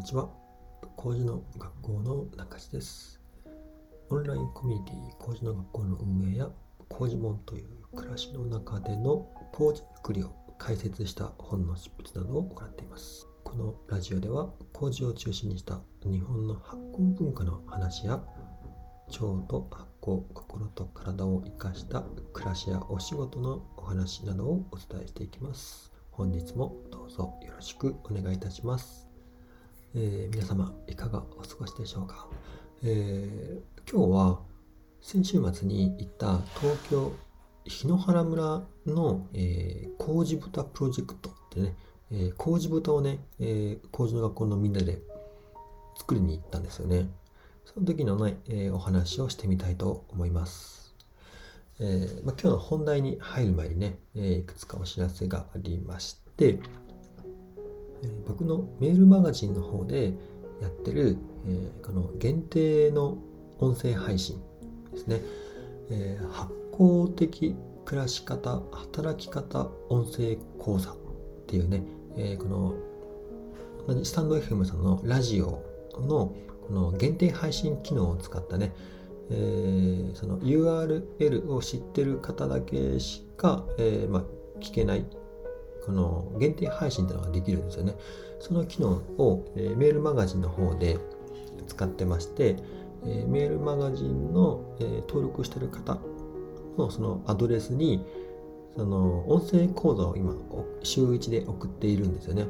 [0.00, 0.30] にちは。
[0.96, 3.20] 工事の学校の中地です。
[4.08, 6.48] オンラインコミュニティ工事の学校の運営や
[6.88, 13.28] 工事門という暮らしの中での工事作りを解説した本の執筆などを行っています。
[13.44, 25.92] このラジオでは工事を中心にした日本の発酵文化の話や腸と発酵心と体を生かした暮らしやお仕事のお話などをお伝えしていきます。
[26.10, 29.09] 本日もどうぞよろしくお願いいたします。
[29.92, 32.28] えー、皆様いかがお過ごしでしょうか、
[32.84, 34.40] えー、今日は
[35.02, 37.12] 先週末に行った東京
[37.64, 41.74] 檜原村の、えー、麹豚プロジェクトってね、
[42.12, 45.00] えー、麹豚をね、えー、麹の学校のみんなで
[45.96, 47.08] 作りに行ったんですよね。
[47.64, 50.94] その時のね、えー、お話をしてみたいと思います。
[51.80, 56.60] えーまあ、今日の本題に入る前にね、えー、いくつかお知らせがありまして、
[58.26, 60.14] 僕のメールマガジンの方で
[60.60, 63.18] やってる、えこの限定の
[63.58, 64.40] 音声配信
[64.92, 65.20] ですね、
[65.90, 70.96] え発行的暮らし方働き方音声講座っ
[71.46, 71.82] ていうね、
[72.16, 72.74] えこの
[74.04, 75.62] スタンド FM さんのラジオ
[75.98, 76.34] の
[76.66, 78.72] この限定配信機能を使ったね、
[79.30, 84.22] えー、その URL を知ってる方だけしか、えーまあ、
[84.60, 85.04] 聞けない
[85.84, 87.94] この限定配信っていうのができるんですよね。
[88.38, 90.98] その機能を、えー、メールマガジンの方で
[91.66, 92.56] 使ってまして、
[93.04, 95.98] えー、メールマガジンの、えー、登録してる方
[96.76, 98.04] のそのアドレスに
[98.76, 100.34] その音声講座を今
[100.82, 102.46] 週1で送っているんですよね。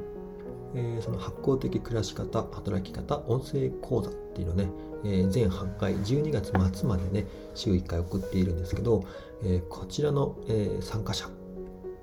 [0.75, 4.71] えー、その発行的暮らし方、働き方、音声講座っていうのね、
[5.05, 9.05] えー、全8回、12月末までね、週1回送っているんですけど、
[9.43, 11.29] えー、こちらの、えー、参加者、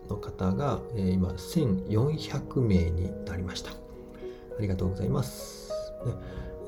[0.09, 3.71] の方が、えー、今1400名になりました。
[3.71, 5.71] ありがとうございます。
[6.05, 6.13] ね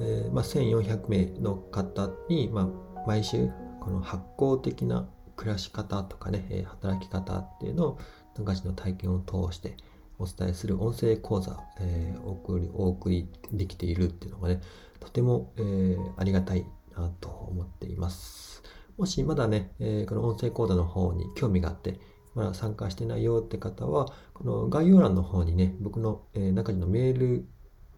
[0.02, 3.50] えーまあ、1400名の方に、まあ、毎週
[3.82, 8.00] この発行的な暮らし方とかね、えー、働き方っていうのを
[8.38, 9.76] 中地の体験を通して
[10.18, 14.62] お伝えする音声講座、えー、お送りお送りできているっていうのがね
[15.00, 16.66] とても、えー、ありがたい
[16.96, 18.64] なと思っています。
[18.98, 22.00] もしまだね、えー、この音声講座の方に興味があって、
[22.40, 27.46] まだ参加してないよって方は、この概要欄の方にね、僕の、えー、中地のメール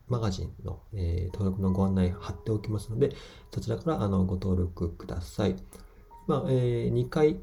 [0.07, 3.11] マガジンの、えー、登録のご案内貼っておきますので、
[3.53, 5.55] そちらからあのご登録ください。
[6.25, 7.39] まあ、えー、2回、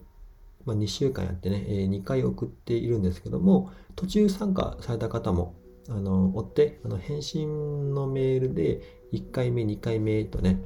[0.64, 5.54] まあ、2週間やってね、えー、2回送っているんですけども、途中参加された方も、
[5.88, 8.82] あの、追って、あの、返信のメールで、
[9.12, 10.60] 1回目、2回目とね、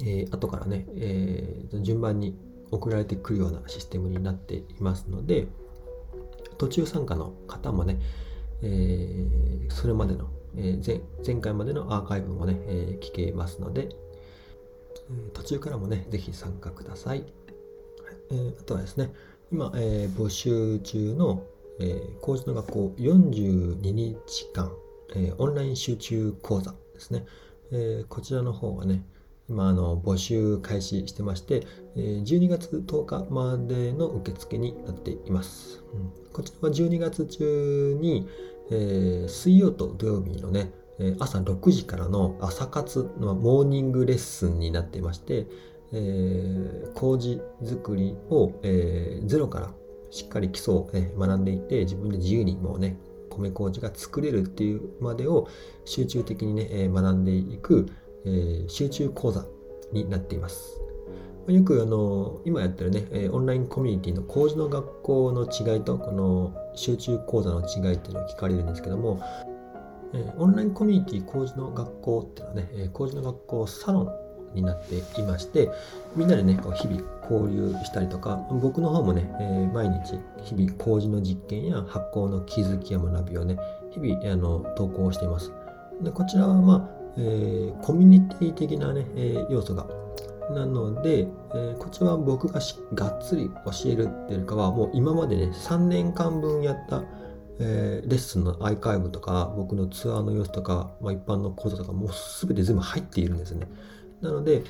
[0.00, 2.34] えー、後からね、えー、順番に
[2.74, 5.46] 送られてくるようなシステムになっていますので
[6.58, 7.98] 途中参加の方もね、
[8.62, 13.88] えー、それまでの、えー、前回までのアーカイブもね、えー、聞けますので、
[15.32, 17.24] 途中からもねぜひ参加ください、
[18.30, 19.12] えー、あとはですね
[19.52, 21.44] 今、え、募集中の、
[21.78, 24.72] えー、工事の学校42日間、
[25.14, 27.24] え、オンライン集中講座ですね、
[27.70, 29.04] え、こちらの方はね、
[29.48, 31.66] 今あの募集開始してまして、
[31.96, 35.84] 12月10日までの受付になっています。
[36.32, 38.26] こちらは12月中に、
[38.70, 40.72] えー、水曜と土曜日のね、
[41.18, 45.46] 朝6時からの朝活のモーニングレッスンになっていまして、
[45.92, 49.72] えー、麹作りを、えー、ゼロから
[50.10, 52.96] しっかり基礎を、ね、学んでいて自分で自由にもうね
[53.30, 55.48] 米麹が作れるっていうまでを
[55.84, 57.88] 集中的にね学んでいく、
[58.26, 59.44] え、集中講座
[59.92, 60.80] になっています。
[61.46, 69.20] よくあの今やってるね、オンラインコミュニティの工事の学校の違いとこの集中講座の違いっていうのを聞かれるんですけども、
[70.38, 74.10] オンラインコミュニティ工事の学校っていうのはね、工事の学校サロン
[74.54, 75.70] になっていまして、
[76.16, 79.28] みんなでねこう、日々交流したりとか、僕の方もね、
[79.74, 83.58] 毎日日々工事の実験や発酵の気づきや学びをね、
[83.90, 85.52] 日々あの投稿しています。
[86.00, 89.86] でこちらはまえー、コミュニティ的なね、えー、要素が。
[90.50, 92.60] なので、えー、こちらは僕が
[92.94, 97.02] がっつり教えるっていうかは、もう今までね、3年間分やった、
[97.60, 103.66] え、レッスンのアーカイブとか、僕のツアーの様子とか、まあ、一般の講座とか、もうすべて全部入っているんですね。
[104.20, 104.64] なので、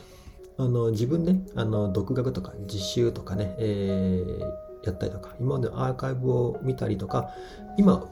[0.56, 7.30] あの自分で、あの独学とか実習とかね、えー、やったりとか、今までのアーカイブを見たりとか、
[7.76, 8.06] 今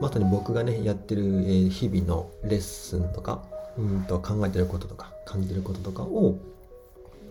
[0.00, 3.44] まさに僕がねやってる、日々のレッスンとか
[3.76, 6.38] うんと考えてることとか感じてることとかを、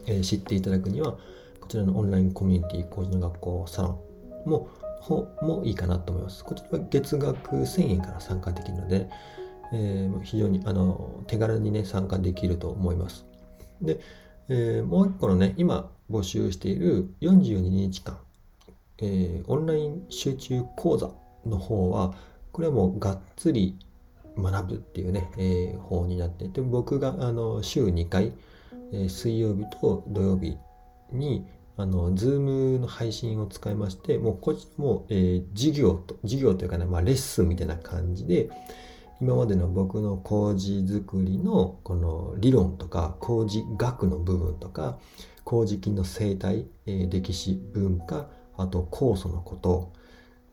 [0.06, 1.14] え知っていただくには
[1.62, 4.00] こちらのオンラインコミュニティ工事の学校サロ
[4.46, 4.70] ンも
[5.42, 6.44] もいいかなと思います。
[6.44, 9.10] こちらは月額1000円から参加できるので、
[9.74, 13.26] えー、非常にあの手軽にね参加できると思います。
[13.82, 14.00] で、
[14.50, 18.18] えー、もう一個のね今募集している42日間、
[19.00, 21.12] えー、オンライン集中講座
[21.46, 22.14] の方は
[22.54, 23.76] これはもうがっつり
[24.38, 28.32] 学ぶっていうね、えー、方になっていて僕があの週2回、
[28.94, 30.58] えー、水曜日と土曜日
[31.12, 31.46] に
[31.76, 38.50] あの、ズームの配信を使いまして、もうこっちも、えー、授業と、授業というかね、まあ、レッスンみたいな感じで、
[39.20, 45.00] 今までの僕の麹作りのこの理論とか、麹学の部分とか、
[45.46, 49.94] 麹菌の生態、えー、歴史、文化、あと酵素のこと、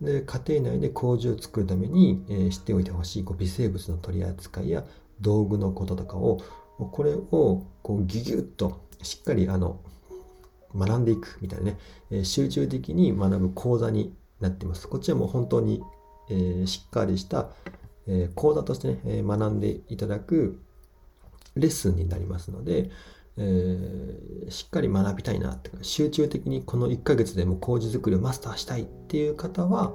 [0.00, 4.84] で、家庭内で麹を作るために、えー、知っておいてほしいこう微生物の取り扱いや
[5.20, 6.40] 道具のこととかを、
[6.78, 9.80] これをこうギュギュッとしっかりあの
[10.74, 11.78] 学んでいくみたいなね、
[12.10, 14.88] え集中的に学ぶ講座になっています。
[14.88, 15.82] こっちはもう本当に、
[16.30, 17.50] えー、しっかりした、
[18.06, 20.60] え、講座としてね、え、学んでいただく
[21.56, 22.90] レッスンになりますので、
[23.36, 29.94] えしっかり学びたいなって集中的にこの1ヶ月でも麹作りをマスターしたいっていう方は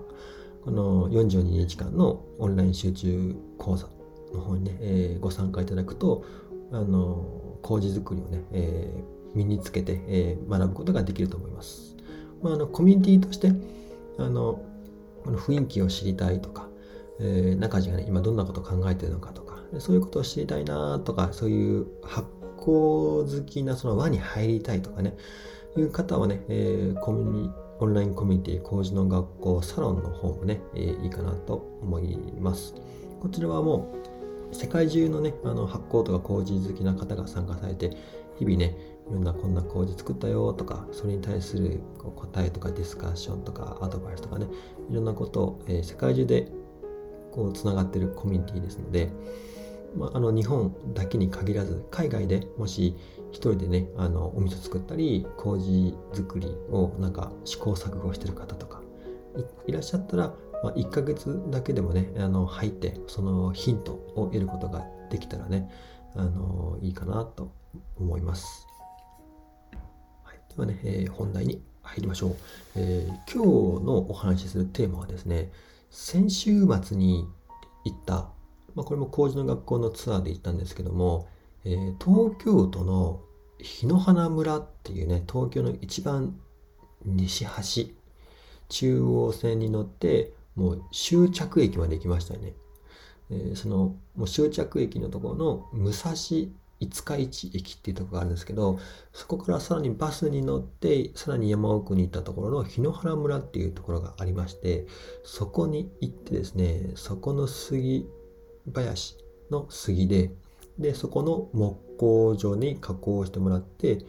[0.63, 3.87] この42日間のオンライン集中講座
[4.33, 6.25] の方にね、えご参加いただくと
[6.71, 11.95] あの麹作りをね、えー身につけて、えー、学ぶことができると思います。
[12.41, 13.51] まあ、あのコミュニティとして
[14.17, 14.63] あの
[15.23, 16.67] この雰囲気を知りたいとか、
[17.19, 25.15] えー、中地が、ね、今どんなことを考えてるのかとかそういうことを知りたいなとかそういう発酵好きなその輪に入りたいとかね
[25.77, 32.73] いう方はね、えー、コミュニオンラインコミュニティ工事の学校サロンの方もね、えー、いいかなと思います。
[33.19, 33.93] こちらはも
[34.51, 37.91] う世界中のね、あの発酵とか工事好きな方が参加されて、
[38.37, 38.77] 日々ね、
[39.09, 44.47] いろんなこんな工事作ったよとか、それに対する答えとかディスカッションとかアドバイスとかね、
[44.89, 46.47] いろんなことを、えー、世界中で
[47.31, 49.09] こうつながってるコミュニティですので、
[49.95, 52.95] まあ、あの日本だけに限らず、海外でもし
[53.31, 58.81] 一人でね、あのお味噌作ったり、麹作りをなんか試行錯誤してる方とか
[59.67, 60.33] いらっしゃったら、
[60.63, 65.69] まあ、1ヶ月だけでもね、あの入って、そのヒントを得ることができたらね、
[66.15, 67.51] あのいいかなと
[67.97, 68.67] 思います。
[70.23, 72.35] はいではね、えー、本題に入りましょう、
[72.75, 75.51] えー、今日のお話しするテーマはですね、
[75.89, 77.27] 先週末に
[77.85, 78.29] 行った、
[78.75, 81.27] まあ、これも工事の学校のツアーで行ったんですけども、
[81.63, 83.21] えー、東京都の
[83.57, 86.37] 日野花村っていうね、東京の一番
[87.05, 87.95] 西端、
[88.69, 92.53] 中央線に乗って、もう終着駅まで行きましたよね。
[93.31, 96.13] えー、そのもう終着駅のところの武蔵
[96.79, 98.79] 五日市駅っていうところがあるんですけど、
[99.13, 104.85] そこからさらにバスに乗って、さらに山奥に行ったところの日野原村っていうところがありまして、
[105.23, 108.07] そこに行ってですね、そこの杉
[108.73, 109.17] 林
[109.51, 110.31] の杉で、
[110.77, 113.99] で、そこの木工所に加工してもらって、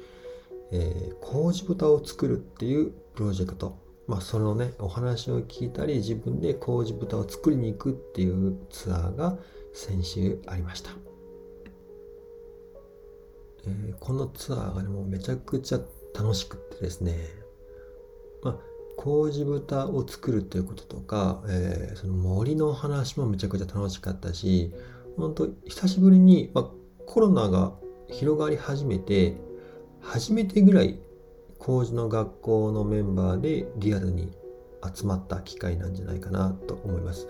[0.72, 3.78] えー、麹豚を作るっていうプロジェクト。
[4.06, 9.38] まあ、そのね、お話を聞いたり、自分で麹豚を作りに行くっていうツアーが
[9.72, 10.90] 先週ありました。
[13.66, 15.80] えー、このツアーがね、もうめちゃくちゃ
[16.14, 17.16] 楽しくってですね、
[18.42, 18.58] まあ、
[18.96, 24.72] 麹豚を作るということとか、えー、その森の話もめちゃくちゃ楽しかったし、
[25.16, 26.70] 本当久しぶりに、まあ、
[27.06, 27.72] コロナが
[28.08, 29.36] 広がり始めて、
[30.00, 30.98] 初めてぐらい
[31.58, 34.32] 麹の学校のメンバーでリアルに
[34.94, 37.28] 集まった機会なんじゃないかなと思います。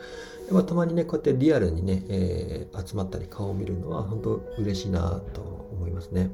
[0.53, 5.41] やったまにね、こうやってリアルにね、えー、集まったり顔を見るのは本当嬉しいなと
[5.73, 6.31] 思いますね。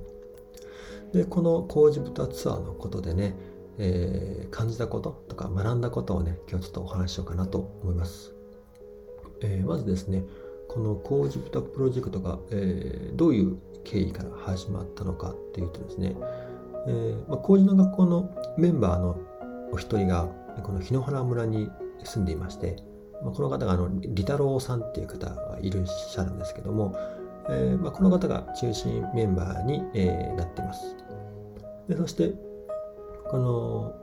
[1.12, 3.34] で、この麹豚ツアーのことでね、
[3.78, 8.34] えー、感じたこととか学んだことをね、今日ちょっとお話ししようかなと思います。
[9.42, 10.24] えー、まずですね、
[10.68, 16.16] この麹豚プロジェクトが、えー、どういう経緯から始まったのかっていうとですね、
[16.86, 19.18] えーまあ、麹の学校のメンバーの
[19.72, 20.28] お一人が
[20.62, 21.70] この日野原村に
[22.04, 22.76] 住んでいまして、
[23.22, 26.96] まあ、この方があの利太郎さんっていう方がいらっしゃるんですけども、
[27.48, 30.96] えーまあ、この方が中心メンバーに、えー、なっています。
[31.88, 32.32] でそして
[33.32, 33.94] この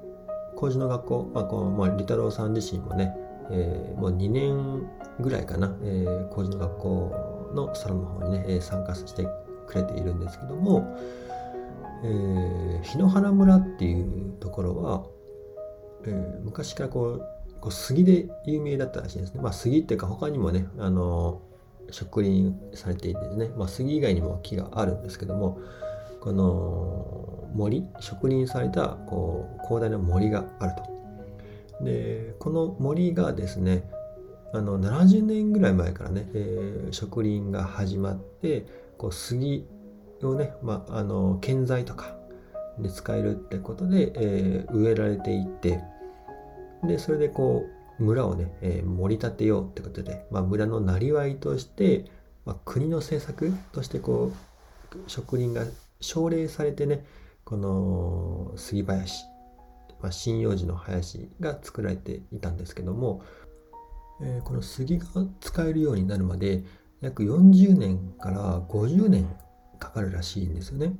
[0.55, 3.15] 工事の学校、まあこうまあ、利太郎さん自身もね、
[3.51, 9.27] えー、もう2年ぐらいかな、えー、工事の学校のサロンの方にね、参加して
[9.67, 10.97] くれているんですけども、
[12.03, 15.03] えー、日野原村っていうところは、
[16.05, 17.25] えー、昔からこう
[17.61, 19.41] こう杉で有名だったらしいですね。
[19.43, 21.39] まあ、杉っていうか他にもね、あの
[21.91, 25.59] 植林されていてですね、まあ、杉以外にも木があるんですけども
[26.21, 30.89] この森植林されたこう広大な森があると。
[31.83, 33.89] でこの森がですね、
[34.53, 38.65] あの70年ぐらい前からね、えー、植林が始まって
[38.97, 39.65] こう杉
[40.23, 42.15] をね、まあ、あの建材とか
[42.79, 45.81] で使えるってことで、えー、植えられていって
[46.83, 47.65] でそれでこ
[47.99, 52.05] う村をね、えー、盛り立てようってことで、まあ、村のなりわいとして、
[52.45, 55.65] まあ、国の政策としてこう植林が
[56.01, 57.05] 奨励されてね
[57.43, 59.25] この杉林、
[60.01, 63.23] まあ、針葉樹の林が作られていたんですけども、
[64.21, 65.05] えー、この杉が
[65.41, 66.63] 使えるようになるまで
[67.01, 69.27] 約40年から50年
[69.77, 70.93] かかるらしいんですよね。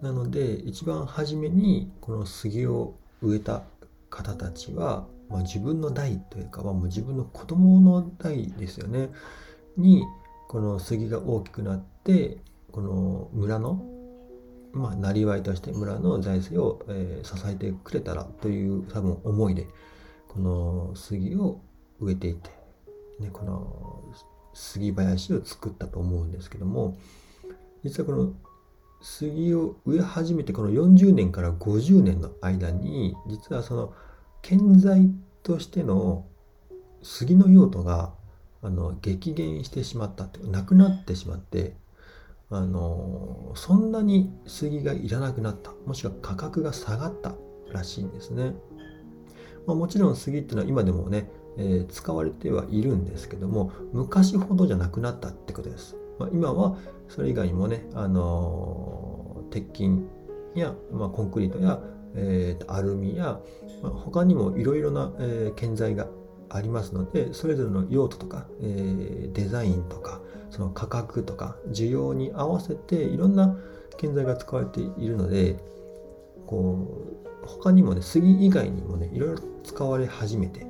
[0.00, 3.62] なので一番初めにこの杉を植えた
[4.10, 9.10] 方たちは、まあ、自分の代というか、まあ、もう自分の子供の代ですよね
[9.76, 10.02] に
[10.48, 12.38] この杉が大きくなって
[12.72, 13.91] この村の
[14.72, 19.66] まあ、なりわいとして村の財政を、えー、支えてくれたらという多分思いで
[20.28, 21.60] この杉を
[22.00, 22.50] 植えていて、
[23.20, 24.02] ね、この
[24.54, 26.96] 杉林を作ったと思うんですけども
[27.84, 28.32] 実はこの
[29.02, 33.92] 杉を植え始めてこの40年から50年の間に実はその
[34.40, 35.10] 建材
[35.42, 36.26] としての
[37.02, 38.12] 杉の用途が
[38.62, 41.74] あの激減してしまったなくなってしまって
[42.52, 45.72] あのそんなに杉がいらなくなった。
[45.86, 47.34] もしくは価格が下がった
[47.72, 48.54] らしいんですね、
[49.66, 56.76] まあ、もちろん杉っていうのは今でもね、えー、使われてはいるんですけども昔ほどじゃなくなったってことです、まあ、今は
[57.08, 59.90] それ以外にもね、あの鉄筋
[60.54, 61.80] や、まあ、コンクリートや、
[62.14, 63.40] えー、アルミや、
[63.82, 66.06] まあ、他にもいろいろな、え、建材が
[66.48, 70.20] ありますのでそれぞれの用途とか、え、デザインとか
[70.52, 73.56] その価格とか需要に合わせていろんな
[73.96, 75.56] 建材が使われているので
[76.46, 80.66] こう他にもね杉以外にもねいろいろ使われ始めて。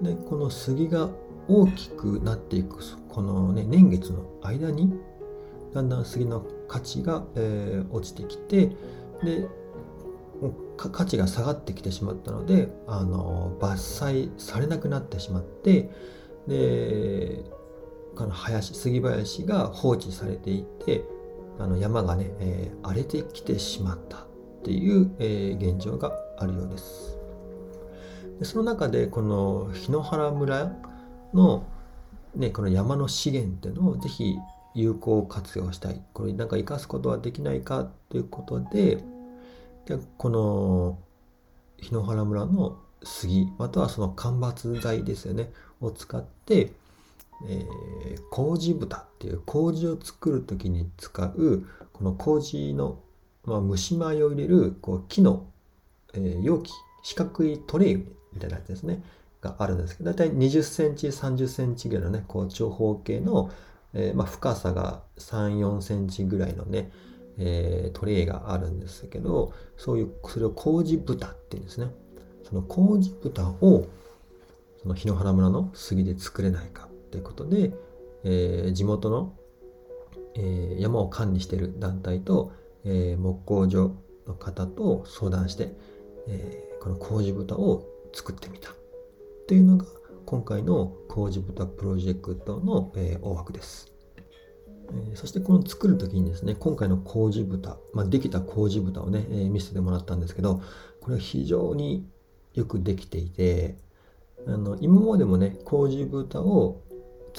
[0.00, 1.10] でこの杉が
[1.46, 2.78] 大きくなっていく
[3.10, 4.98] このね年月の間に
[5.74, 8.68] だんだん杉の価値が、えー、落ちてきて
[9.22, 9.46] で
[10.78, 15.90] 価値が下がってきてしまったのであの伐採されなくなってしまって
[16.48, 17.44] で
[18.20, 21.04] この林杉林が放置されていて
[21.58, 24.20] あの山がね、えー、荒れてきてしまったっ
[24.62, 27.16] ていう、えー、現状があるようです。
[28.38, 30.70] でその中でこの檜原村
[31.32, 31.64] の、
[32.34, 34.36] ね、この山の資源っていうのをぜひ
[34.74, 36.02] 有効活用したい。
[36.12, 39.02] これなんか生かすことはできないかということで
[39.86, 40.98] でこの
[41.78, 45.50] 檜原村の杉またはその間伐材ですよね
[45.80, 46.78] を使って
[47.48, 53.00] えー、麹豚っていう麹を作る時に使うこの麹の、
[53.44, 55.46] まあ、蒸し米を入れるこう木の、
[56.14, 56.70] えー、容器
[57.02, 59.02] 四角いトレイみたいなやつですね。
[59.40, 63.50] があるんですけど大体20センチ30センチぐらいのねこう長方形の、
[63.94, 66.90] えー、まあ、深さが34センチぐらいのね、
[67.38, 71.90] えトレイがあるんですけどそういうそれを麹豚っていうんですね。
[72.44, 73.86] その麹豚を
[74.82, 76.89] その檜原村の杉で作れないか。
[77.10, 77.72] ということで、
[78.24, 79.36] えー、地元の、
[80.36, 82.52] えー、山を管理している団体と、
[82.84, 85.74] えー、木工所の方と相談して、
[86.28, 88.70] えー、この麹豚を作ってみた
[89.46, 89.86] というのが
[90.26, 93.90] 今回の麹豚プロジェクトの、えー、大枠です。
[94.92, 100.62] えそしてこの作る時にですね今回の麹豚、まあ、できた麹豚をね、えー、見せてもらったんですけど
[101.00, 102.08] これは非常に
[102.54, 103.76] よくできていて
[104.46, 106.82] あの今までもね麹豚を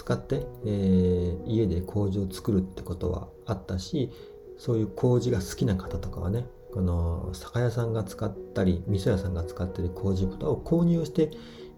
[0.01, 4.09] 使って、えー、家で麹を作るってことはあったし
[4.57, 11.29] そういう麹が好きな方とかはねこの酒屋さんが使ったり味噌屋さんが使ってる麹豚を購入して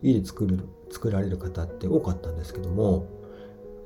[0.01, 3.09] 家で作る作られる方って多かったんですけども、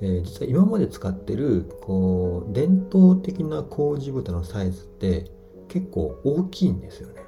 [0.02, 5.32] えー、実は今まで使ってるこう伝統的な麹豚のサイズって
[5.68, 7.24] 結構大きいんですよね。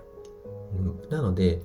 [0.78, 1.64] うん、なので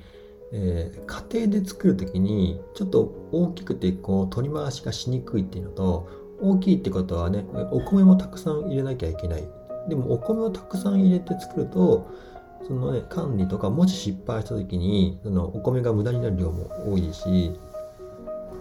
[0.56, 6.08] えー、家庭で作る時にちょっと大きくてこう取り回しがしにくいっていうのと
[6.40, 9.48] 大きいってことはねお米もたくさん入れなきゃいけない。
[9.88, 12.08] でもお米をたくさん入れて作ると
[12.66, 17.52] そのね管理とかもし失敗した時にそのお米が無駄になる量も多いし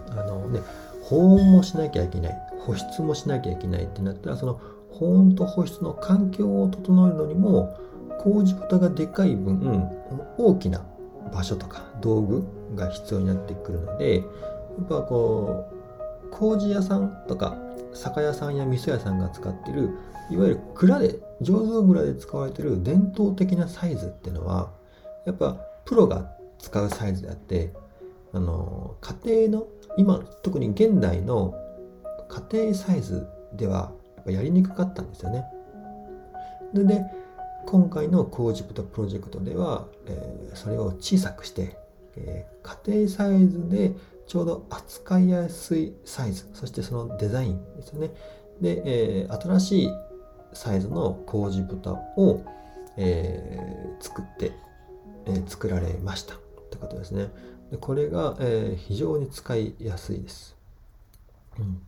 [0.10, 0.62] あのね
[1.04, 2.36] 保温もしなきゃいけない。
[2.66, 4.60] 保湿もしなきゃいけないってなったらその
[4.90, 7.78] 保温と保湿の環境を整えるのにも
[8.20, 9.90] 麹蓋がでかい分
[10.38, 10.86] 大きな
[11.34, 14.24] 場所とか道具が必要になってくるのでや
[14.84, 17.58] っぱこう麹屋さんとか
[17.94, 19.90] 酒屋さんや味噌屋さんが使ってる
[20.30, 24.72] いわゆる蔵で醸造蔵で使われてる伝統的なサイズっていうのは
[25.26, 27.74] やっぱプロが使うサイズであって
[28.34, 31.54] あの家庭の今特に現代の
[32.30, 33.92] 家庭サイズでは
[34.26, 35.44] やりにくかったんですよね。
[36.74, 37.06] で
[37.66, 41.78] 今回のコージプトプロジェクトでは、えー、それを小さくして、
[42.16, 43.92] えー、家庭サイズで
[44.28, 48.12] ちょうど扱いやすいサイズそしてそのデザインですよね。
[48.62, 48.82] で、
[49.24, 49.90] えー、新しい
[50.54, 52.42] サイズの麹ジ豚を、
[52.98, 54.52] えー、作って、
[55.26, 56.36] えー、作られました。
[56.36, 56.38] っ
[56.70, 57.30] てことですね。
[57.72, 60.56] でこれが、え、非常に使いやすいです、
[61.60, 61.82] うん、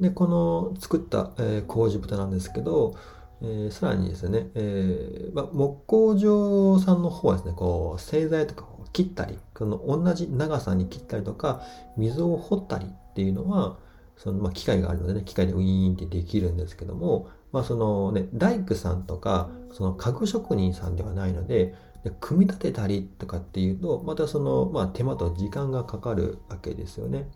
[0.00, 2.96] でこの作った、えー、麹豚なんですけど、
[3.42, 11.62] えー、さらにですね、えーま、木工場さんの方はですねこう製材とかを切ったりこの同じ長さに切ったりとか
[11.96, 13.78] 溝を掘ったりっていうのは
[14.16, 27.28] その、ま、機械があるのでね機械でウィーンってできるんですけどもまあそのね、大工さんとか、その家具職人さんではないので、で組み立てたりとかっていうと、またその、まあ手間と時間がかかるわけですよね。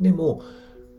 [0.00, 0.42] でも、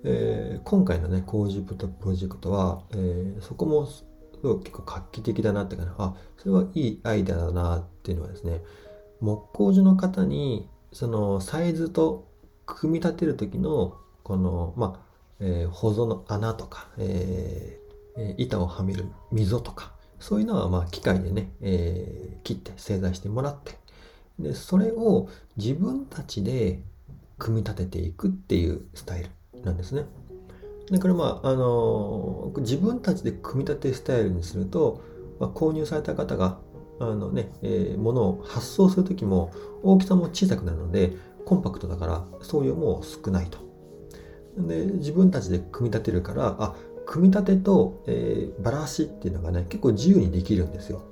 [0.06, 4.06] えー、今回のね、工事プロジェクトは、えー、そこもす
[4.42, 8.62] ごい結構画期的だなってかな、あ、それはいいアイデアだなっていうのはですね、
[9.22, 12.28] 木工所の方に、そのサイズと
[12.66, 17.80] 組み立てる時の、この、まあ、えー、保存の穴とか、え、
[18.38, 23.78] 板をはめる溝とか、そういうのはま機械でね、え、切って製材してもらって、
[24.38, 26.82] で、それを自分たちで
[27.38, 29.30] 組み立てていくっていうスタイル。
[29.64, 30.06] なんですね。
[30.92, 35.02] だからまあ、あの、自分たちで組み立てスタイルにすると、
[35.40, 36.60] まあ、購入された方が、
[37.00, 41.14] あのね、えー、物を発送するときも大きさも小さくなるので、
[41.46, 43.64] コンパクトだから送料も少ないと。
[44.58, 51.04] で自分たちで組み立てるからあ組み立てと、えー、バラしっていうのがね結構自由にできるんですよ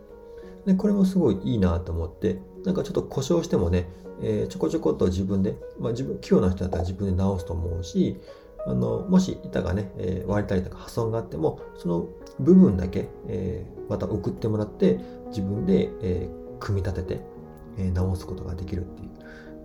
[0.66, 3.90] でこれもすごいいいなと思ってなんかちょっと故障してもね、
[4.22, 8.20] えー、ちょこちょこと自分で、まあ、自分器用な人だったら自分で直すと思うし
[8.66, 12.08] あのもし板がね、えー、割れたりとか破損があってもその
[12.40, 16.30] 部分だけ、えー、また送ってもらって自分で、え、
[16.60, 17.22] 組み立てて、
[17.78, 19.12] え、直すことができるっていう。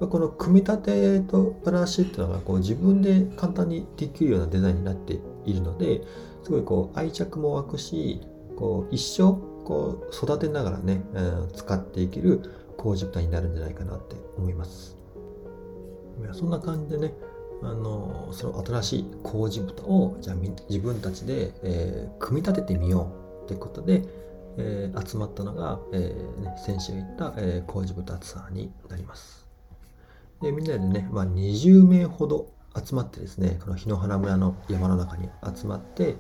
[0.09, 6.03] この組み立てとブラシっていうのがこう自分で簡単にできるようなデザインになっているので
[6.43, 8.21] すごいこう愛着も湧くし
[8.57, 12.43] こう一生こう育てながらね、えー、使っていける
[12.87, 14.97] 工事豚になるんじゃないかなって思います。
[16.33, 17.15] そんな感じでね
[17.63, 23.11] あのその新しい麹豚をじゃあ自分たちで、えー、組み立ててみよ
[23.45, 24.05] うということで、
[24.57, 29.49] えー、集まったのが、えーね、先週言った、えー、麹豚ツアーになります。
[30.41, 36.15] でみんなでね、まあ、20名ほど集まってですねこの檜原村の山の中に集まって、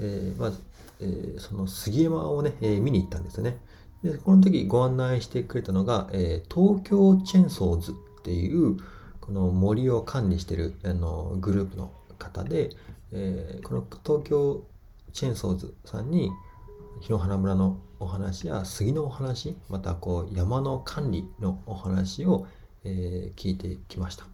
[0.00, 0.58] えー、まず、
[1.00, 3.58] えー、その杉山をね、えー、見に行ったんですよね
[4.02, 8.76] でこの時ご案内してくれたのが、え東京チェンソーズっていう
[9.20, 12.70] この森を管理してるあのグループの方で、
[13.12, 14.64] えこの東京
[15.12, 16.30] チェンソーズさんに
[17.00, 22.46] 檜原村のお話や杉のお話またこう山の管理のお話を
[22.84, 24.24] えー、聞いてきました。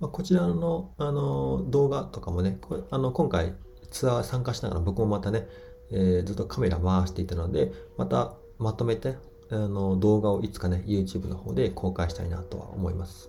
[0.00, 3.54] まあ、こちらのあの動画とかもね、これあの今回
[3.90, 5.46] ツアー参加しながら僕もまたね、
[5.90, 9.16] えー、ずっとカメラ回していたので、またまとめて
[9.50, 13.28] あの動画をいつかね、YouTube の方で公開したいなとは思います。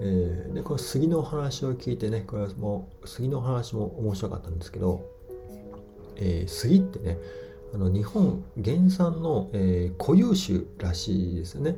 [0.00, 5.04] えー、で、この杉の話を聞いてね、これはもう杉の話も面白かったんですけど、
[6.16, 7.18] えー、杉ってね、
[7.74, 11.76] あの日本原産の、えー、固有種らしいですよね。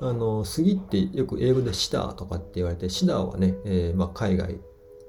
[0.00, 4.58] あの杉ってよく英語でシダーとかって言われてシダーはね、えー、まあ、海外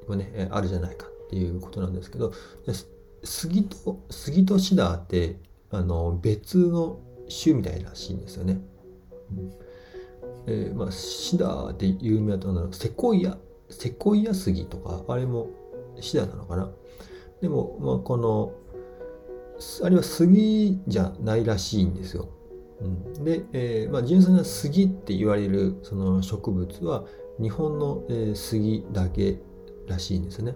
[0.08, 2.34] もねあるじゃないかっていうことなんですけど
[3.24, 5.38] 杉と杉とシダーって
[5.72, 8.60] あの別の種みたいらしいんですよね。
[9.32, 9.52] うん
[10.48, 13.38] えー、まあ、シダーで有名だとセコイア
[13.70, 15.50] セコイア杉とかあれも
[16.00, 16.72] シダなのかな
[17.42, 18.54] でも、まあ、この
[19.84, 22.30] あれは杉じゃないらしいんですよ。
[22.82, 22.88] う
[23.20, 27.06] ん、で、えーまあ、純粋な杉って言われるその植物は
[27.40, 29.40] 日本の、えー、杉だけ
[29.88, 30.56] らしいんですね。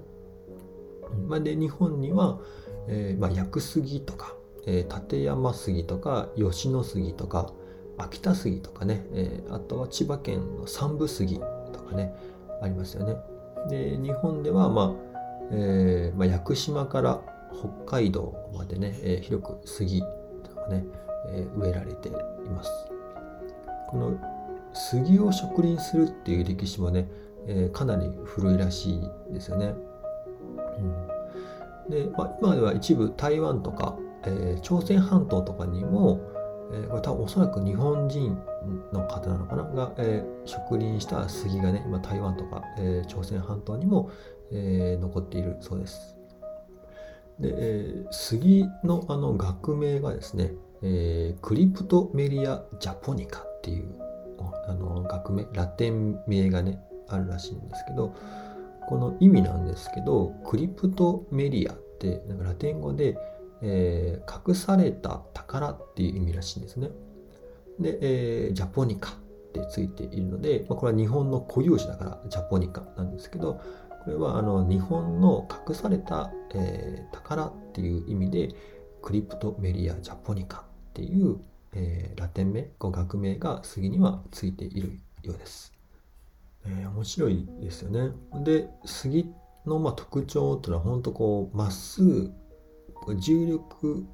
[1.28, 2.40] まあ、で日本には、
[2.88, 4.35] えーまあ、薬杉とか、
[4.66, 7.52] えー、立山杉とか吉野杉とか
[7.98, 11.40] 秋田杉とかね、えー、あとは千葉県の山武杉
[11.72, 12.14] とかね
[12.62, 13.18] ありますよね。
[13.70, 15.16] で日本では、まあ
[15.52, 17.22] えーまあ、屋久島から
[17.86, 20.86] 北海道までね、えー、広く杉とかね、
[21.30, 22.12] え植えられてい
[22.50, 22.72] ます。
[23.90, 24.18] この
[24.74, 27.08] 杉を植林するっていう歴史もね、
[27.48, 29.74] えかなり古いらしいですよね。
[31.88, 33.98] うん、で、まあ、今では一部台湾とか、
[34.28, 36.22] えー、朝鮮半島とかにも、
[36.74, 38.38] えー、これ多分おそらく日本人
[38.92, 39.64] の方なのかな？
[39.64, 44.10] が、えー、植林した杉がね今台湾とか、えー、朝鮮半島にも、
[44.52, 46.16] えー、残っているそうです。
[47.40, 53.96] で、えー、杉のあの学名がですね、えー、クリプトメリア・ジャポニカっていう
[54.68, 58.16] あの学名ラテン名がねあるらしいんですけど
[58.88, 63.18] この意味なんですけどクリプトメリアってなんかラテン語で、
[63.68, 66.90] えー、隠された宝っていう意味らしいんですね。
[67.80, 69.14] で、えー、ジャポニカっ
[69.54, 73.60] てついているので、まあ、これは日本の固有詞だからジャポニカなんですけど
[74.04, 78.56] これはあの日本の隠された、えー、宝っていう意味で
[79.02, 81.40] クリプトメリア・ジャポニカっていう、
[81.74, 85.74] えー、ラテン名語学名が杉にはついているようです。
[86.68, 88.12] えー、面白いですよね。
[88.44, 89.32] で杉
[89.66, 92.32] のま特徴っていうのは本当こうまっすぐ
[93.14, 94.08] 重力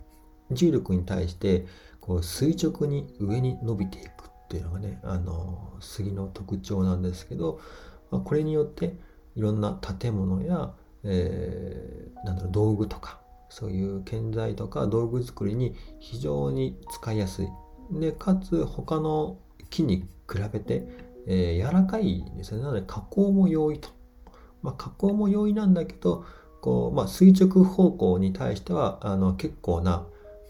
[0.51, 1.65] 重力に対して
[1.99, 4.11] こう垂直に上に伸びていくっ
[4.49, 7.61] ていうのがねあの杉の特徴なんですけど、
[8.09, 8.95] まあ、これによって
[9.35, 10.73] いろんな建物や、
[11.03, 17.47] えー、なんだろう道具とかそういう建材とか道具作りに非常に使いやすい。
[17.91, 19.37] でかつ他の
[19.69, 20.87] 木に比べて、
[21.27, 22.63] えー、柔らかいですよね。
[22.63, 23.89] なので加工も容易と、
[24.61, 26.25] まあ、加工も容易なんだけど
[26.61, 30.05] こう、まあ、垂直方向に対してはあの結構な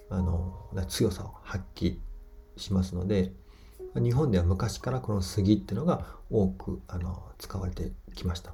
[0.10, 0.54] あの
[0.90, 1.98] 強さを発揮
[2.58, 3.32] しますので
[3.96, 8.54] 日本では昔からこの杉っていうのが多くあの使われてきました。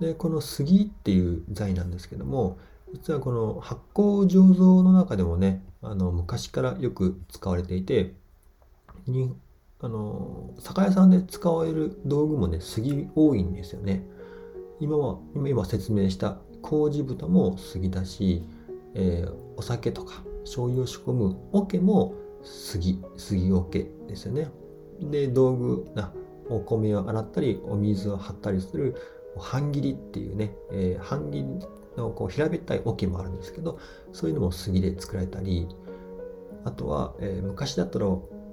[0.00, 2.58] でこの杉っていう材なんですけども
[2.92, 8.14] 実はこの発酵醸造の中でもねあの昔からよく使われていて
[9.06, 9.34] に
[9.80, 14.04] あの酒屋さんで使われる道具もね杉多いんですよね
[14.82, 18.42] 今は今説明した麹豚も杉だし、
[18.94, 24.48] えー、お酒とか醤油を仕込む桶も杉杉桶ですよね。
[25.00, 26.12] で道具な
[26.50, 28.96] お米を洗ったりお水を張ったりする
[29.38, 31.44] 半切りっていうね、えー、半切り
[31.96, 33.78] のこう平べったい桶もあるんですけど
[34.12, 35.68] そういうのも杉で作られたり
[36.64, 38.06] あとは、えー、昔だったら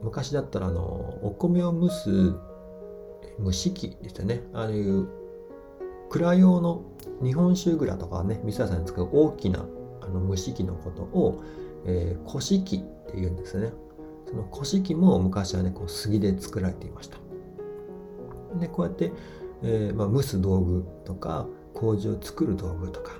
[0.04, 0.82] 昔だったらあの
[1.24, 2.36] お米を蒸す
[3.44, 4.44] 蒸し器ですよね。
[4.54, 5.08] ああいう
[6.10, 6.84] 蔵用の
[7.22, 9.66] 日本酒蔵とかね店屋さんに使う大きな
[10.02, 11.44] あの蒸し器のことを、
[11.86, 13.72] えー、古式っていうんですね。
[14.28, 17.18] その古式も昔はねこう杉で作られていました。
[18.60, 19.12] でこうやって
[19.64, 23.12] えー、まあ、蒸す道具とか麹を作る道具とか、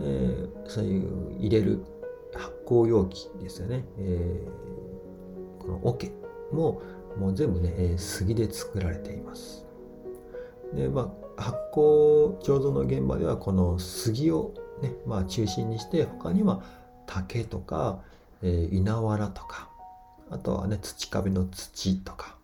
[0.00, 1.84] えー、そういう入れる
[2.34, 6.12] 発酵容器ですよね、えー、この桶
[6.52, 6.82] も
[7.16, 9.64] もう全部ね、杉で作られています。
[10.74, 16.62] でまあ、発酵醸造の現場ではこの杉をね、まあ、中心にして他には
[17.06, 18.00] 竹とか、
[18.42, 19.68] えー、稲わらとか
[20.30, 22.36] あとはね土壁の土とか、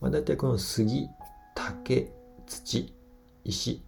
[0.00, 1.08] まあ、大体この杉
[1.54, 2.12] 竹
[2.46, 2.94] 土、
[3.44, 3.82] 石、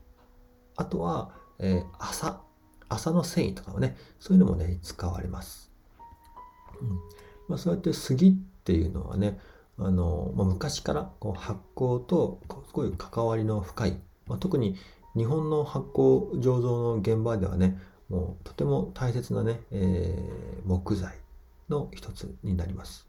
[0.76, 2.40] あとは、えー、麻、
[2.88, 5.70] 麻の繊維とかもね、そういうのもね、使われます。
[6.80, 6.88] うん
[7.48, 8.32] まあ、そうやって杉っ
[8.64, 9.38] ていうのはね、
[9.78, 13.98] あのまあ、昔からこう発酵とすごい関わりの深い、
[14.30, 14.76] まあ、特に
[15.16, 17.76] 日本の発酵醸造の現場ではね
[18.08, 21.14] もうとても大切なね、えー、木材
[21.68, 23.06] の一つになります。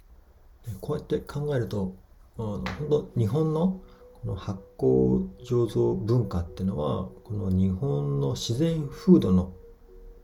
[0.79, 1.95] こうやって考えると
[2.37, 3.81] あの本当日本の
[4.21, 9.53] この発酵醸造文化っていうのはこの日本の自然風土の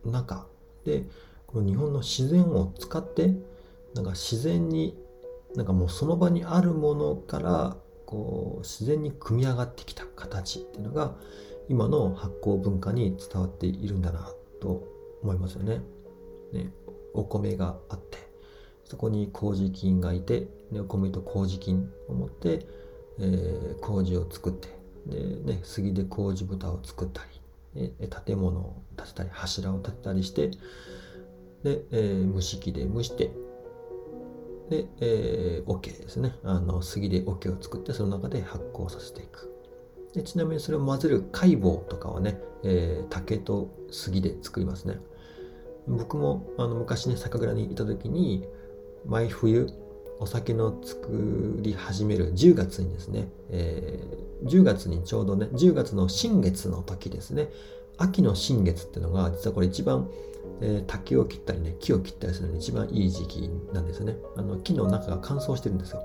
[0.04, 0.48] 中
[0.84, 1.04] で
[1.46, 3.34] この日本の自然を使って
[3.94, 4.98] なんか自然に
[5.56, 11.16] なんかもうその場にあるものからこう自然に組み上がってきた形っていうのが
[11.70, 14.84] 今の発酵文化に伝わっているんだなと
[15.22, 15.82] 思いますよね。
[16.52, 16.72] ね
[17.14, 18.18] お米があって
[18.86, 22.66] そこに麹菌がいて、ね、お米と麹菌を持って
[23.20, 24.68] えー、麹を作って
[25.08, 27.22] で、ね、杉で麹豚を作った
[27.76, 27.92] り
[28.26, 30.50] 建物を建てたり柱を建てたりして
[31.64, 33.32] で、えー、蒸し器で蒸して
[34.70, 36.36] で、えー、桶ですね。
[36.44, 39.54] あの杉で桶を作ってその中で発酵させていく。
[40.14, 45.00] でちなみにそれを混ぜる解剖とかはね、えー、竹と杉で作りますね。
[45.88, 48.46] 僕もあの昔ね酒蔵にいた時に
[49.06, 49.70] 毎冬
[50.20, 57.50] お酒の作り始める10月にですね、えー、10月にちょうどね、10月の新月の時ですね、
[57.98, 60.10] 秋の新月っていうのが、実はこれ一番、
[60.62, 64.18] えー、竹を切ったりね、木を切ったりするのに一番いい時期なんですよね。
[64.36, 66.04] あの木の中が乾燥してるんですよ。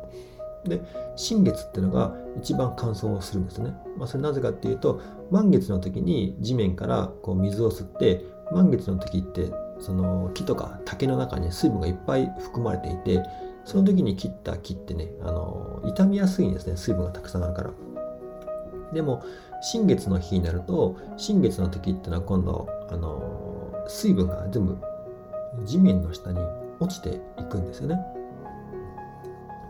[0.64, 0.80] で、
[1.16, 3.74] 新月っていうのが一番乾燥するんですね。
[3.96, 13.22] まあ、それなぜかっていうと、満月の時に地面からこう水を吸って、満月の時ってその木とか竹の中に水分がいっぱい含まれていて
[13.64, 17.70] その時に切った木ってねあの傷みやすいんですね水分がたくさんあるから
[18.92, 19.24] でも
[19.62, 23.51] 新月の日になると新月の時ってのは今度あの
[23.88, 24.76] 水分が全部
[25.64, 26.38] 地面の下に
[26.80, 27.98] 落ちていくんですよね。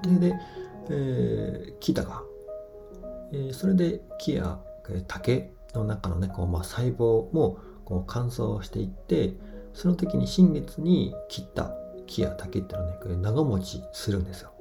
[0.03, 0.35] でで、
[0.91, 2.23] えー、木だが、
[3.33, 4.59] えー、それで木や
[5.07, 9.35] 竹の中のねこう、まあ、細胞もこう乾燥していって
[9.75, 11.73] その時に新月に切った
[12.07, 14.53] 木や竹っていうのはね長持ちするんですよ。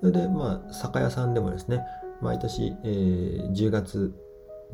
[0.00, 1.80] それでまあ酒屋さんでもですね
[2.20, 4.14] 毎年、えー、10月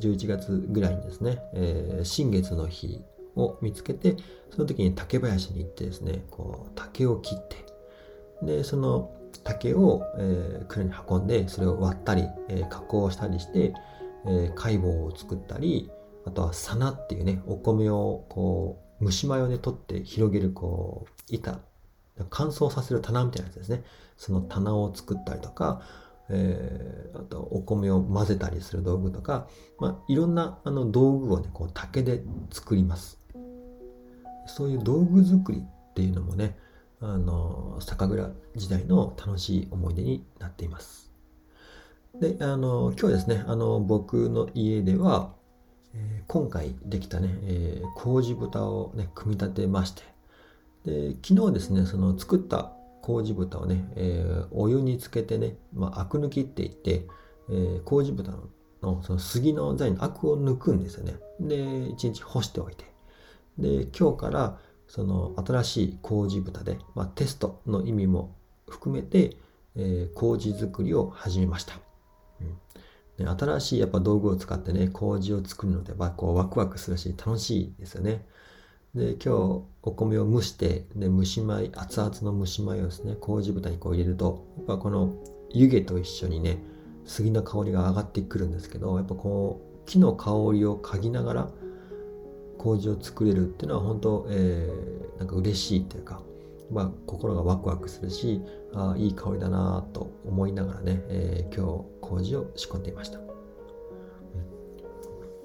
[0.00, 3.02] 11月ぐらいにですね、えー、新月の日
[3.36, 4.16] を見つけて
[4.50, 7.64] その時に竹林に行ってですねこう竹を切って
[8.42, 9.10] でその
[9.44, 13.72] 竹を、えー、蔵に運んでそれを割ったり、えー、加工したりして、
[14.26, 15.90] えー、解剖を作ったり
[16.24, 21.60] あとはサナっていうねお米をこう蒸し米をね取って広げるこう板
[22.30, 23.82] 乾燥させる棚みたいなやつですね。
[24.16, 25.82] その棚を作ったりとか
[26.28, 29.46] えー、あとお米を混ぜたりする道具とか、
[29.78, 33.18] まあ、いろんなあの道具をねこう竹で作ります。
[34.46, 36.56] そういう道具作りっていうのもね
[37.00, 41.10] あの酒蔵時代の楽しい思い出になっています
[42.20, 45.32] であの今日ですねあの僕の家では、
[45.94, 50.02] えー、今回できたね、えー、麹豚をね組み立てまして
[50.84, 57.06] で昨日ですねその作った麹豚をね、えー、お湯につけてね、まあ、アク抜きって言って、
[57.50, 58.32] えー、麹豚
[58.82, 61.14] のその杉の材のアクを抜くんですよね。
[61.40, 62.91] で、一日干しておいて。
[63.58, 68.36] で、今日からその新しい麹豚で、まあ、テストの意味も
[68.68, 69.36] 含めて、
[69.74, 71.78] えー、麹作りを始めました。
[72.40, 78.26] うん、で新しいやっぱ道具を使ってね、麹を作るので、まあ、こうワクワクするし楽しいですよね。
[78.94, 79.28] で今日
[79.82, 85.14] お米を蒸してで蒸し米熱々の蒸し米をですね麹豚にこう入れるとやっぱこの
[85.50, 86.62] 湯気と一緒にね
[87.06, 91.50] 杉の香りが上がってくるんですけどやっぱこう木の香りを嗅ぎながら
[92.62, 96.22] 麹を作れるっていうのは本当、えー、なんか嬉しいというか、
[96.70, 98.40] まあ、心がワクワクするし
[98.74, 103.20] あいい香りだなと思いながらね、えー、今日麹を仕込んでいました。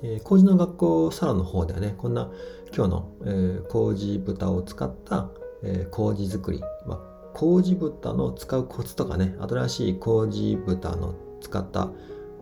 [0.03, 2.31] えー、麹の学校サロンの方ではね、こんな
[2.75, 5.29] 今日の、えー、麹豚を使った、
[5.63, 11.89] えー、麹作り、まあ、麹豚の使うコツとかね、新しい麹豚の使った、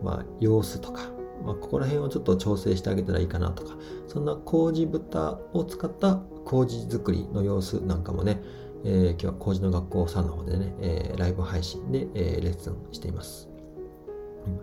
[0.02, 1.15] まあ、様子とか、
[1.46, 3.76] まあ、ここら辺をちょっと調整してあげたらいいかなとか、
[4.08, 8.42] そんな麹豚を使った麹作りの様子なんかもね、
[8.84, 13.48] えー、今日は麹の学校さんの方でね、えー、ライブ配信で、えー、レッスンしています。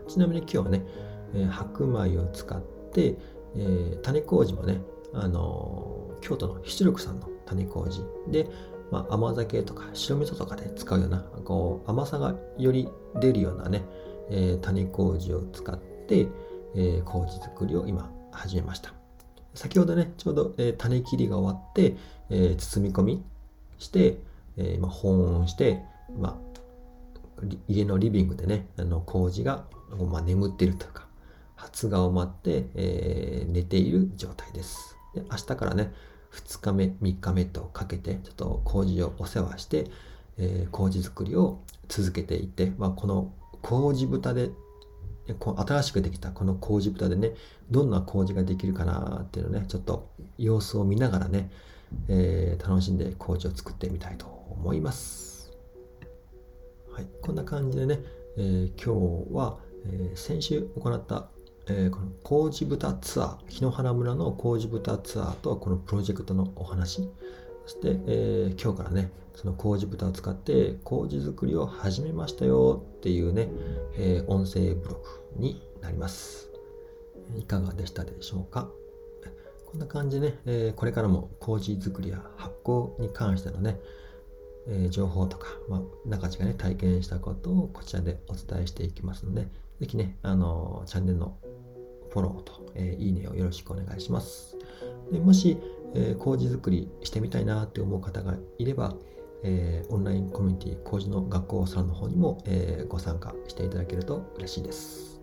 [0.07, 0.85] ちなみに今日はね、
[1.33, 3.17] え、白米を使って、
[3.55, 4.81] えー、種麹もね、
[5.13, 8.47] あの京都の出力さんの種麹で、
[8.91, 13.83] まあ、甘酒とか白味噌とかで使うようなこう甘さがより出るようなね、
[14.29, 16.27] えー、種麹を使って、
[16.75, 18.93] えー、麹作りを今始めました。
[19.53, 21.95] 先ほどねちょうど、えー、種切りが終わって、
[22.29, 23.23] えー、包み込み
[23.77, 24.17] して、
[24.57, 25.81] えーまあ、保温して、
[26.17, 29.65] まあ、家のリビングでねあの麹が、
[30.11, 31.07] まあ、眠っているというか
[31.55, 34.97] 発芽を待って、えー、寝ている状態です。
[35.13, 35.93] で明日からね
[36.31, 39.91] 2日目3日目とかけてちょっと麹をお世話して、
[40.37, 43.31] えー、麹作りを続けていって、まあ、この
[43.61, 44.49] 麹豚で
[45.27, 47.31] 新しくできたこの麹豚でね
[47.71, 51.49] どんな麹ができるかなっていうのねちょっと様子を見ながらね、
[52.09, 55.51] えー、楽しんで麹を作ってみたいと思います。
[56.91, 57.99] はいこんな感じでね、
[58.37, 61.27] えー、今日は、えー、先週行った
[61.67, 67.09] え、この麹豚ツアー、檜原村の麹豚ツアーとこのプロジェクトのお話、
[67.65, 73.49] そして、えー、今日からね、その麹豚を使って麹作りを始めましたよっていうね、
[73.97, 74.95] えー、音声ブロ
[75.35, 76.49] グになります。
[77.37, 78.69] いかがでしたでしょうか？
[79.65, 83.79] こんな感じでね、えー、これからも麹作りや発酵に関してのね、
[84.67, 89.47] えー、情報とか、まあ、中地がね、体験したことをこちらでお伝えしていきますので、
[89.79, 91.37] ぜひね、あのチャンネルの
[92.11, 94.55] フォローと、え、いいねをよろしくお願いします。
[95.11, 95.57] でもし、
[95.95, 98.95] えー、麹作りしてみたいなって思う方がいれば、
[99.43, 105.21] えー、オンラインコミュニティ麹の学校さんの方にも、えー、ご参加していただけると嬉しいです。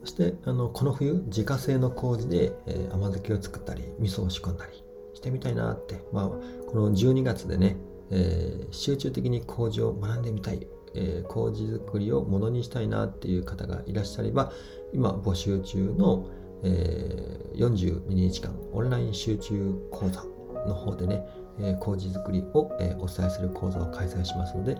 [0.00, 4.82] そしてあのこの冬自家製の麹で、えー、甘酒を作ったり味噌を仕込んだり
[5.14, 7.76] してみたいなって、まあ、この12月でね、
[8.10, 14.52] え、集中的に麹を学んでみたいえー、麹作りをものにしたいなっていう方がいらっしゃれば
[14.92, 16.26] 今募集中の、
[16.62, 20.24] えー、42日間オンライン集中講座
[20.66, 21.26] の方でね、
[21.60, 24.78] え工事づくりを、えお伝えする講座を開催しますので、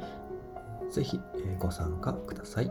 [0.90, 2.70] ぜひ、えご参加ください。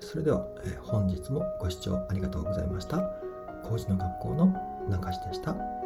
[0.00, 2.98] それでは、え本日もご視聴ありがとうございました。
[3.64, 4.54] 工事の学校の
[4.88, 5.79] 中地でした。